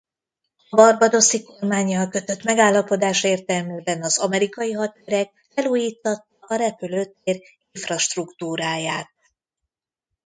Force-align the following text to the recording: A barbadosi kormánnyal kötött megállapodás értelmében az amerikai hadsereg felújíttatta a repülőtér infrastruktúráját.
A 0.69 0.75
barbadosi 0.75 1.43
kormánnyal 1.43 2.07
kötött 2.09 2.43
megállapodás 2.43 3.23
értelmében 3.23 4.03
az 4.03 4.17
amerikai 4.17 4.71
hadsereg 4.71 5.31
felújíttatta 5.55 6.25
a 6.39 6.55
repülőtér 6.55 7.41
infrastruktúráját. 7.71 9.11